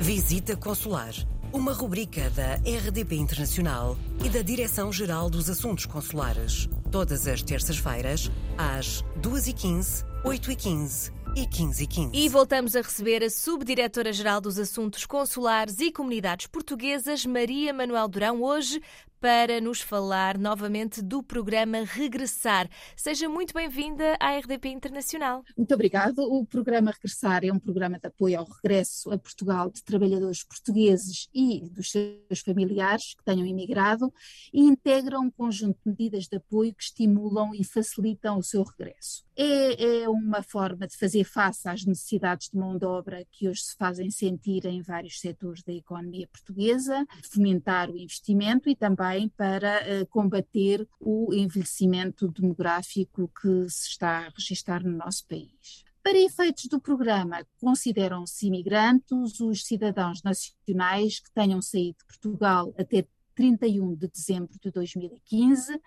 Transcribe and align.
Visita 0.00 0.54
Consular, 0.54 1.14
uma 1.52 1.72
rubrica 1.72 2.28
da 2.30 2.56
RDP 2.56 3.16
Internacional 3.16 3.96
e 4.22 4.28
da 4.28 4.42
Direção-Geral 4.42 5.30
dos 5.30 5.48
Assuntos 5.48 5.86
Consulares. 5.86 6.68
Todas 6.92 7.26
as 7.26 7.42
terças-feiras, 7.42 8.30
às 8.58 9.02
2h15, 9.20 10.04
8h15 10.26 11.12
e 11.36 11.46
15 11.46 11.84
e 11.84 11.86
15. 11.86 12.10
E 12.12 12.28
voltamos 12.28 12.74
a 12.74 12.80
receber 12.80 13.22
a 13.22 13.30
Subdiretora-Geral 13.30 14.40
dos 14.40 14.58
Assuntos 14.58 15.06
Consulares 15.06 15.78
e 15.78 15.92
Comunidades 15.92 16.48
Portuguesas, 16.48 17.24
Maria 17.24 17.72
Manuel 17.72 18.08
Durão, 18.08 18.42
hoje 18.42 18.82
para 19.20 19.60
nos 19.60 19.80
falar 19.80 20.38
novamente 20.38 21.02
do 21.02 21.22
programa 21.22 21.82
Regressar. 21.84 22.68
Seja 22.96 23.28
muito 23.28 23.54
bem-vinda 23.54 24.16
à 24.20 24.36
RDP 24.36 24.68
Internacional. 24.68 25.42
Muito 25.56 25.74
obrigado. 25.74 26.18
O 26.20 26.44
programa 26.44 26.90
Regressar 26.90 27.44
é 27.44 27.52
um 27.52 27.58
programa 27.58 27.98
de 27.98 28.06
apoio 28.06 28.38
ao 28.38 28.46
regresso 28.46 29.10
a 29.10 29.18
Portugal 29.18 29.70
de 29.70 29.82
trabalhadores 29.82 30.44
portugueses 30.44 31.28
e 31.34 31.68
dos 31.70 31.90
seus 31.90 32.40
familiares 32.44 33.14
que 33.14 33.24
tenham 33.24 33.46
imigrado 33.46 34.12
e 34.52 34.60
integra 34.60 35.18
um 35.18 35.30
conjunto 35.30 35.78
de 35.84 35.90
medidas 35.90 36.26
de 36.26 36.36
apoio 36.36 36.74
que 36.74 36.84
estimulam 36.84 37.54
e 37.54 37.64
facilitam 37.64 38.38
o 38.38 38.42
seu 38.42 38.62
regresso. 38.62 39.24
É, 39.36 40.02
é 40.02 40.08
uma 40.16 40.42
forma 40.42 40.86
de 40.86 40.96
fazer 40.96 41.24
face 41.24 41.68
às 41.68 41.84
necessidades 41.84 42.48
de 42.50 42.56
mão 42.56 42.76
de 42.76 42.84
obra 42.84 43.24
que 43.30 43.48
hoje 43.48 43.62
se 43.62 43.76
fazem 43.76 44.10
sentir 44.10 44.64
em 44.66 44.82
vários 44.82 45.20
setores 45.20 45.62
da 45.62 45.72
economia 45.72 46.26
portuguesa, 46.28 47.06
fomentar 47.30 47.90
o 47.90 47.96
investimento 47.96 48.68
e 48.68 48.76
também 48.76 49.28
para 49.28 49.80
uh, 49.80 50.06
combater 50.06 50.86
o 51.00 51.32
envelhecimento 51.32 52.28
demográfico 52.28 53.30
que 53.40 53.68
se 53.68 53.90
está 53.90 54.26
a 54.26 54.28
registrar 54.30 54.82
no 54.82 54.96
nosso 54.96 55.26
país. 55.26 55.84
Para 56.02 56.18
efeitos 56.18 56.66
do 56.66 56.80
programa, 56.80 57.44
consideram-se 57.60 58.46
imigrantes 58.46 59.40
os 59.40 59.64
cidadãos 59.66 60.22
nacionais 60.22 61.18
que 61.18 61.32
tenham 61.32 61.60
saído 61.60 61.98
de 61.98 62.04
Portugal 62.04 62.72
até 62.78 63.06
31 63.34 63.94
de 63.94 64.08
dezembro 64.08 64.56
de 64.60 64.70
2015 64.70 65.80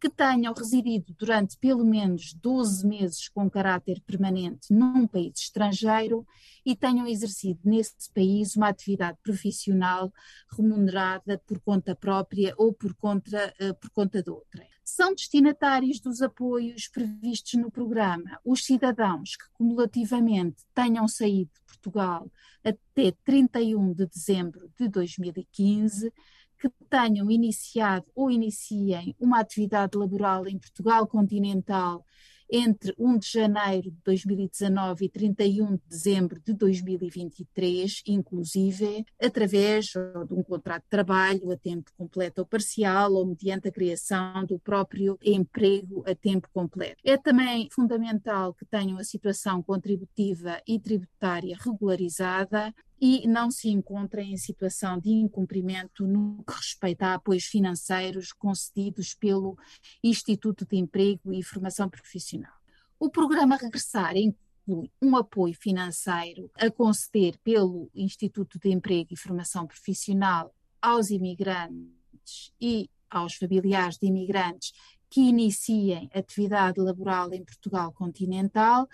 que 0.00 0.10
tenham 0.10 0.52
residido 0.52 1.14
durante 1.18 1.56
pelo 1.56 1.84
menos 1.84 2.34
12 2.34 2.86
meses 2.86 3.28
com 3.28 3.48
caráter 3.48 4.00
permanente 4.02 4.72
num 4.72 5.06
país 5.06 5.38
estrangeiro 5.38 6.26
e 6.64 6.76
tenham 6.76 7.06
exercido 7.06 7.60
nesse 7.64 8.12
país 8.12 8.56
uma 8.56 8.68
atividade 8.68 9.18
profissional 9.22 10.12
remunerada 10.50 11.42
por 11.46 11.60
conta 11.60 11.94
própria 11.94 12.54
ou 12.58 12.72
por 12.72 12.94
conta, 12.94 13.54
uh, 13.60 13.74
por 13.74 13.90
conta 13.90 14.22
de 14.22 14.30
outra. 14.30 14.66
São 14.84 15.14
destinatários 15.14 15.98
dos 15.98 16.22
apoios 16.22 16.88
previstos 16.88 17.54
no 17.54 17.70
programa 17.70 18.38
os 18.44 18.64
cidadãos 18.64 19.34
que 19.34 19.44
cumulativamente 19.54 20.62
tenham 20.74 21.08
saído 21.08 21.50
de 21.54 21.60
Portugal 21.66 22.30
até 22.62 23.12
31 23.24 23.94
de 23.94 24.06
dezembro 24.06 24.70
de 24.78 24.88
2015 24.88 26.12
que 26.58 26.70
tenham 26.88 27.30
iniciado 27.30 28.06
ou 28.14 28.30
iniciem 28.30 29.14
uma 29.18 29.40
atividade 29.40 29.96
laboral 29.96 30.46
em 30.46 30.58
Portugal 30.58 31.06
continental 31.06 32.04
entre 32.50 32.94
1 32.98 33.18
de 33.18 33.28
janeiro 33.28 33.90
de 33.90 33.98
2019 34.04 35.04
e 35.04 35.08
31 35.08 35.76
de 35.76 35.82
dezembro 35.88 36.40
de 36.40 36.52
2023, 36.52 38.02
inclusive 38.06 39.04
através 39.20 39.86
de 39.86 40.34
um 40.34 40.42
contrato 40.42 40.82
de 40.82 40.88
trabalho 40.88 41.50
a 41.50 41.56
tempo 41.56 41.90
completo 41.96 42.40
ou 42.40 42.46
parcial 42.46 43.12
ou 43.12 43.26
mediante 43.26 43.68
a 43.68 43.72
criação 43.72 44.44
do 44.44 44.58
próprio 44.58 45.18
emprego 45.22 46.04
a 46.06 46.14
tempo 46.14 46.48
completo. 46.52 47.00
É 47.04 47.16
também 47.16 47.68
fundamental 47.70 48.54
que 48.54 48.64
tenham 48.64 48.98
a 48.98 49.04
situação 49.04 49.62
contributiva 49.62 50.60
e 50.66 50.78
tributária 50.78 51.56
regularizada 51.58 52.72
e 53.00 53.26
não 53.26 53.50
se 53.50 53.68
encontrem 53.68 54.32
em 54.32 54.36
situação 54.36 54.98
de 54.98 55.10
incumprimento 55.10 56.06
no 56.06 56.42
que 56.44 56.54
respeita 56.54 57.06
a 57.06 57.14
apoios 57.14 57.44
financeiros 57.44 58.32
concedidos 58.32 59.14
pelo 59.14 59.58
Instituto 60.02 60.66
de 60.66 60.76
Emprego 60.76 61.32
e 61.32 61.42
Formação 61.42 61.88
Profissional. 61.88 62.54
O 62.98 63.10
programa 63.10 63.56
Regressar 63.56 64.16
inclui 64.16 64.90
um 65.00 65.16
apoio 65.16 65.54
financeiro 65.54 66.50
a 66.56 66.70
conceder 66.70 67.38
pelo 67.44 67.90
Instituto 67.94 68.58
de 68.58 68.70
Emprego 68.70 69.08
e 69.12 69.18
Formação 69.18 69.66
Profissional 69.66 70.54
aos 70.80 71.10
imigrantes 71.10 72.52
e 72.60 72.88
aos 73.10 73.34
familiares 73.34 73.98
de 73.98 74.06
imigrantes 74.06 74.72
que 75.08 75.20
iniciem 75.20 76.10
atividade 76.12 76.80
laboral 76.80 77.32
em 77.32 77.44
Portugal 77.44 77.92
continental 77.92 78.88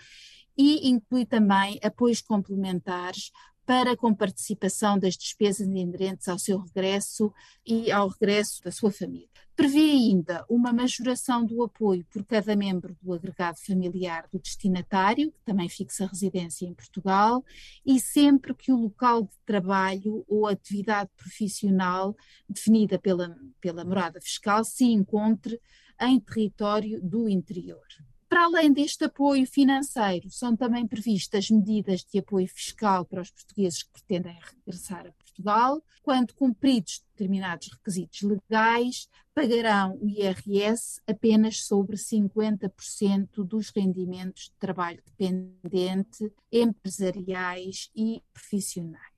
e 0.55 0.87
inclui 0.89 1.25
também 1.25 1.79
apoios 1.81 2.21
complementares 2.21 3.31
para 3.65 3.95
com 3.95 4.13
participação 4.13 4.99
das 4.99 5.15
despesas 5.15 5.67
inerentes 5.67 6.27
ao 6.27 6.37
seu 6.37 6.59
regresso 6.59 7.33
e 7.65 7.91
ao 7.91 8.09
regresso 8.09 8.61
da 8.61 8.71
sua 8.71 8.91
família. 8.91 9.29
Prevê 9.55 9.91
ainda 9.91 10.43
uma 10.49 10.73
majoração 10.73 11.45
do 11.45 11.63
apoio 11.63 12.03
por 12.11 12.25
cada 12.25 12.55
membro 12.55 12.97
do 12.99 13.13
agregado 13.13 13.57
familiar 13.59 14.27
do 14.33 14.39
destinatário, 14.39 15.31
que 15.31 15.43
também 15.45 15.69
fixa 15.69 16.07
residência 16.07 16.65
em 16.65 16.73
Portugal, 16.73 17.45
e 17.85 17.99
sempre 17.99 18.55
que 18.55 18.71
o 18.71 18.77
local 18.77 19.23
de 19.23 19.37
trabalho 19.45 20.25
ou 20.27 20.47
atividade 20.47 21.11
profissional 21.15 22.15
definida 22.49 22.97
pela, 22.97 23.37
pela 23.61 23.85
morada 23.85 24.19
fiscal 24.19 24.63
se 24.63 24.85
encontre 24.85 25.61
em 26.01 26.19
território 26.19 26.99
do 26.99 27.29
interior. 27.29 27.85
Para 28.33 28.45
além 28.45 28.73
deste 28.73 29.03
apoio 29.03 29.45
financeiro, 29.45 30.27
são 30.31 30.55
também 30.55 30.87
previstas 30.87 31.51
medidas 31.51 32.03
de 32.03 32.17
apoio 32.17 32.47
fiscal 32.47 33.05
para 33.05 33.21
os 33.21 33.29
portugueses 33.29 33.83
que 33.83 33.91
pretendem 33.91 34.35
regressar 34.41 35.05
a 35.05 35.11
Portugal. 35.11 35.83
Quando 36.01 36.33
cumpridos 36.33 37.03
determinados 37.11 37.69
requisitos 37.71 38.23
legais, 38.23 39.07
pagarão 39.35 39.99
o 40.01 40.09
IRS 40.09 40.99
apenas 41.07 41.63
sobre 41.63 41.95
50% 41.95 43.43
dos 43.45 43.69
rendimentos 43.69 44.45
de 44.45 44.53
trabalho 44.57 45.03
dependente, 45.05 46.33
empresariais 46.51 47.91
e 47.95 48.19
profissionais. 48.33 49.12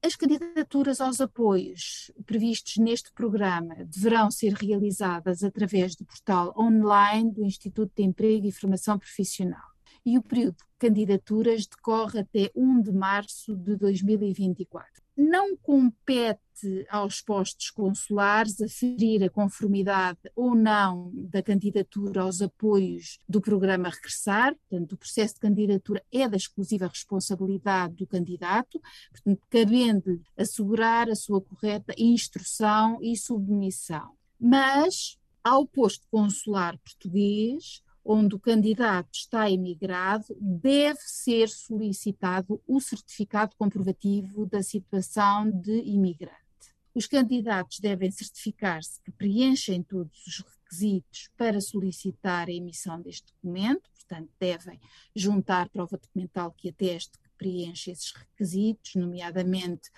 As 0.00 0.14
candidaturas 0.14 1.00
aos 1.00 1.20
apoios 1.20 2.12
previstos 2.24 2.76
neste 2.76 3.12
programa 3.12 3.74
deverão 3.84 4.30
ser 4.30 4.52
realizadas 4.52 5.42
através 5.42 5.96
do 5.96 6.04
portal 6.04 6.54
online 6.56 7.32
do 7.32 7.44
Instituto 7.44 7.92
de 7.96 8.04
Emprego 8.04 8.46
e 8.46 8.52
Formação 8.52 8.96
Profissional. 8.96 9.68
E 10.06 10.16
o 10.16 10.22
período 10.22 10.56
de 10.56 10.64
candidaturas 10.78 11.66
decorre 11.66 12.20
até 12.20 12.48
1 12.54 12.82
de 12.82 12.92
março 12.92 13.56
de 13.56 13.74
2024 13.76 15.07
não 15.18 15.56
compete 15.56 16.86
aos 16.88 17.20
postos 17.20 17.70
consulares 17.70 18.60
aferir 18.60 19.24
a 19.24 19.28
conformidade 19.28 20.18
ou 20.36 20.54
não 20.54 21.10
da 21.12 21.42
candidatura 21.42 22.22
aos 22.22 22.40
apoios 22.40 23.18
do 23.28 23.40
programa 23.40 23.88
Regressar, 23.90 24.54
portanto, 24.54 24.92
o 24.92 24.96
processo 24.96 25.34
de 25.34 25.40
candidatura 25.40 26.04
é 26.12 26.28
da 26.28 26.36
exclusiva 26.36 26.86
responsabilidade 26.86 27.96
do 27.96 28.06
candidato, 28.06 28.80
portanto, 29.10 29.42
cabendo 29.50 30.20
assegurar 30.36 31.10
a 31.10 31.16
sua 31.16 31.40
correta 31.40 31.92
instrução 31.98 32.98
e 33.02 33.16
submissão. 33.16 34.12
Mas, 34.38 35.18
ao 35.42 35.66
posto 35.66 36.06
consular 36.10 36.78
português, 36.78 37.82
onde 38.04 38.34
o 38.34 38.38
candidato 38.38 39.10
está 39.12 39.50
emigrado, 39.50 40.26
deve 40.40 41.00
ser 41.00 41.48
solicitado 41.48 42.60
o 42.66 42.80
certificado 42.80 43.54
comprovativo 43.56 44.46
da 44.46 44.62
situação 44.62 45.50
de 45.50 45.82
imigrante. 45.82 46.48
Os 46.94 47.06
candidatos 47.06 47.78
devem 47.78 48.10
certificar-se 48.10 49.00
que 49.02 49.12
preenchem 49.12 49.82
todos 49.82 50.26
os 50.26 50.38
requisitos 50.38 51.30
para 51.36 51.60
solicitar 51.60 52.48
a 52.48 52.52
emissão 52.52 53.00
deste 53.00 53.32
documento, 53.34 53.88
portanto, 53.94 54.30
devem 54.40 54.80
juntar 55.14 55.68
prova 55.68 55.96
documental 55.96 56.52
que 56.52 56.70
ateste 56.70 57.18
que 57.18 57.28
preenche 57.36 57.90
esses 57.92 58.12
requisitos, 58.12 58.94
nomeadamente 58.96 59.88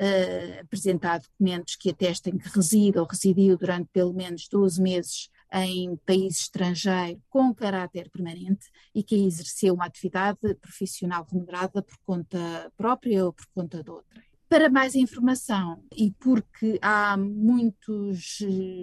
uh, 0.00 0.60
apresentar 0.60 1.20
documentos 1.20 1.76
que 1.76 1.90
atestem 1.90 2.36
que 2.36 2.48
reside 2.48 2.98
ou 2.98 3.06
residiu 3.06 3.56
durante 3.56 3.88
pelo 3.92 4.12
menos 4.12 4.46
12 4.48 4.82
meses 4.82 5.30
em 5.52 5.96
país 6.06 6.40
estrangeiro 6.40 7.20
com 7.28 7.54
caráter 7.54 8.08
permanente 8.10 8.68
e 8.94 9.02
que 9.02 9.16
exerceu 9.16 9.74
uma 9.74 9.86
atividade 9.86 10.54
profissional 10.60 11.26
remunerada 11.30 11.82
por 11.82 11.96
conta 12.04 12.72
própria 12.76 13.24
ou 13.24 13.32
por 13.32 13.46
conta 13.54 13.82
de 13.82 13.90
outra. 13.90 14.22
Para 14.48 14.68
mais 14.68 14.94
informação 14.94 15.84
e 15.96 16.10
porque 16.12 16.78
há 16.82 17.16
muitos 17.16 18.38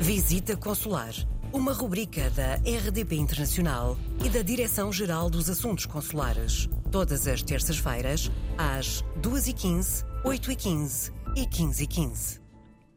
Visita 0.00 0.56
Consular 0.56 1.12
uma 1.52 1.72
rubrica 1.72 2.30
da 2.30 2.56
RDP 2.56 3.16
Internacional 3.16 3.96
e 4.24 4.28
da 4.28 4.42
Direção-Geral 4.42 5.30
dos 5.30 5.48
Assuntos 5.48 5.86
Consulares. 5.86 6.68
Todas 6.90 7.26
as 7.26 7.42
terças-feiras, 7.42 8.30
às 8.56 9.02
2h15, 9.20 10.04
8h15 10.24 11.12
e 11.36 11.46
15h15. 11.46 12.47